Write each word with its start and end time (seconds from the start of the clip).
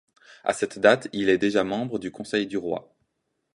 À 0.43 0.53
cette 0.53 0.79
date, 0.79 1.09
il 1.13 1.29
est 1.29 1.37
déjà 1.37 1.63
membre 1.63 1.99
du 1.99 2.09
Conseil 2.09 2.47
du 2.47 2.57
roi. 2.57 2.91